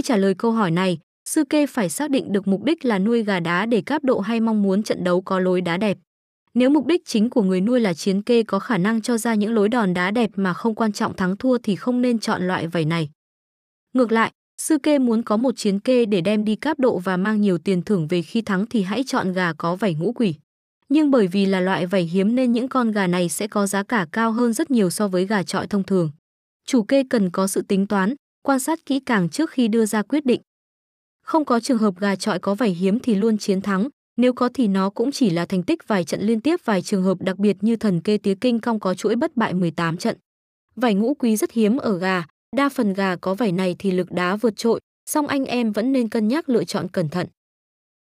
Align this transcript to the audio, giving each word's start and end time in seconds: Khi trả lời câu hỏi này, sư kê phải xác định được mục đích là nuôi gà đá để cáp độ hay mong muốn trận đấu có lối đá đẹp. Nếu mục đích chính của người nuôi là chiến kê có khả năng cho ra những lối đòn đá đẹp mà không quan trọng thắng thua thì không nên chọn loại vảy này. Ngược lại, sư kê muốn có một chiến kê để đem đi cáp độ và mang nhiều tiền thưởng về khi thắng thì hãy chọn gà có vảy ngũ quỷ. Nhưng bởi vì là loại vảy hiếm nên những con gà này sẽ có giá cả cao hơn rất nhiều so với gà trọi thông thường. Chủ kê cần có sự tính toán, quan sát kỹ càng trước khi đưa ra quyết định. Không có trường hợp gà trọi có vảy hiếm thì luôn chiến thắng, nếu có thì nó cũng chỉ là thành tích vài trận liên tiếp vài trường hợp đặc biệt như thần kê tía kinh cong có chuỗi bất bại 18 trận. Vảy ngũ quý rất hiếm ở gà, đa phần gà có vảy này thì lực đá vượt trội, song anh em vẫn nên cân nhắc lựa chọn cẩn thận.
Khi 0.00 0.04
trả 0.04 0.16
lời 0.16 0.34
câu 0.34 0.52
hỏi 0.52 0.70
này, 0.70 0.98
sư 1.28 1.44
kê 1.44 1.66
phải 1.66 1.88
xác 1.88 2.10
định 2.10 2.32
được 2.32 2.48
mục 2.48 2.64
đích 2.64 2.84
là 2.84 2.98
nuôi 2.98 3.22
gà 3.24 3.40
đá 3.40 3.66
để 3.66 3.80
cáp 3.86 4.04
độ 4.04 4.20
hay 4.20 4.40
mong 4.40 4.62
muốn 4.62 4.82
trận 4.82 5.04
đấu 5.04 5.20
có 5.20 5.38
lối 5.38 5.60
đá 5.60 5.76
đẹp. 5.76 5.98
Nếu 6.54 6.70
mục 6.70 6.86
đích 6.86 7.02
chính 7.04 7.30
của 7.30 7.42
người 7.42 7.60
nuôi 7.60 7.80
là 7.80 7.94
chiến 7.94 8.22
kê 8.22 8.42
có 8.42 8.58
khả 8.58 8.78
năng 8.78 9.02
cho 9.02 9.18
ra 9.18 9.34
những 9.34 9.54
lối 9.54 9.68
đòn 9.68 9.94
đá 9.94 10.10
đẹp 10.10 10.30
mà 10.34 10.54
không 10.54 10.74
quan 10.74 10.92
trọng 10.92 11.16
thắng 11.16 11.36
thua 11.36 11.58
thì 11.58 11.76
không 11.76 12.02
nên 12.02 12.18
chọn 12.18 12.46
loại 12.46 12.66
vảy 12.66 12.84
này. 12.84 13.10
Ngược 13.92 14.12
lại, 14.12 14.32
sư 14.62 14.78
kê 14.78 14.98
muốn 14.98 15.22
có 15.22 15.36
một 15.36 15.56
chiến 15.56 15.80
kê 15.80 16.04
để 16.04 16.20
đem 16.20 16.44
đi 16.44 16.56
cáp 16.56 16.78
độ 16.78 16.98
và 16.98 17.16
mang 17.16 17.40
nhiều 17.40 17.58
tiền 17.58 17.82
thưởng 17.82 18.08
về 18.08 18.22
khi 18.22 18.42
thắng 18.42 18.66
thì 18.66 18.82
hãy 18.82 19.04
chọn 19.06 19.32
gà 19.32 19.52
có 19.52 19.76
vảy 19.76 19.94
ngũ 19.94 20.12
quỷ. 20.12 20.34
Nhưng 20.88 21.10
bởi 21.10 21.26
vì 21.26 21.46
là 21.46 21.60
loại 21.60 21.86
vảy 21.86 22.02
hiếm 22.02 22.34
nên 22.36 22.52
những 22.52 22.68
con 22.68 22.92
gà 22.92 23.06
này 23.06 23.28
sẽ 23.28 23.46
có 23.46 23.66
giá 23.66 23.82
cả 23.82 24.06
cao 24.12 24.32
hơn 24.32 24.52
rất 24.52 24.70
nhiều 24.70 24.90
so 24.90 25.08
với 25.08 25.26
gà 25.26 25.42
trọi 25.42 25.66
thông 25.66 25.84
thường. 25.84 26.10
Chủ 26.66 26.82
kê 26.82 27.04
cần 27.10 27.30
có 27.30 27.46
sự 27.46 27.62
tính 27.62 27.86
toán, 27.86 28.14
quan 28.42 28.60
sát 28.60 28.86
kỹ 28.86 29.00
càng 29.00 29.28
trước 29.28 29.50
khi 29.50 29.68
đưa 29.68 29.86
ra 29.86 30.02
quyết 30.02 30.26
định. 30.26 30.40
Không 31.22 31.44
có 31.44 31.60
trường 31.60 31.78
hợp 31.78 31.94
gà 32.00 32.16
trọi 32.16 32.38
có 32.38 32.54
vảy 32.54 32.70
hiếm 32.70 32.98
thì 32.98 33.14
luôn 33.14 33.38
chiến 33.38 33.60
thắng, 33.60 33.88
nếu 34.16 34.32
có 34.32 34.48
thì 34.54 34.68
nó 34.68 34.90
cũng 34.90 35.12
chỉ 35.12 35.30
là 35.30 35.46
thành 35.46 35.62
tích 35.62 35.88
vài 35.88 36.04
trận 36.04 36.20
liên 36.20 36.40
tiếp 36.40 36.60
vài 36.64 36.82
trường 36.82 37.02
hợp 37.02 37.20
đặc 37.20 37.38
biệt 37.38 37.56
như 37.60 37.76
thần 37.76 38.00
kê 38.00 38.18
tía 38.18 38.34
kinh 38.40 38.60
cong 38.60 38.80
có 38.80 38.94
chuỗi 38.94 39.16
bất 39.16 39.36
bại 39.36 39.54
18 39.54 39.96
trận. 39.96 40.16
Vảy 40.76 40.94
ngũ 40.94 41.14
quý 41.14 41.36
rất 41.36 41.52
hiếm 41.52 41.76
ở 41.76 41.98
gà, 41.98 42.24
đa 42.56 42.68
phần 42.68 42.92
gà 42.92 43.16
có 43.16 43.34
vảy 43.34 43.52
này 43.52 43.76
thì 43.78 43.90
lực 43.90 44.12
đá 44.12 44.36
vượt 44.36 44.56
trội, 44.56 44.80
song 45.10 45.26
anh 45.26 45.44
em 45.44 45.72
vẫn 45.72 45.92
nên 45.92 46.08
cân 46.08 46.28
nhắc 46.28 46.48
lựa 46.48 46.64
chọn 46.64 46.88
cẩn 46.88 47.08
thận. 47.08 47.26